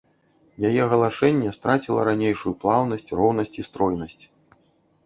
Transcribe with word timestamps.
Яе 0.69 0.83
галашэнне 0.93 1.53
страціла 1.59 2.01
ранейшую 2.09 2.53
плаўнасць, 2.65 3.09
роўнасць 3.21 3.57
і 3.63 3.69
стройнасць. 3.71 4.21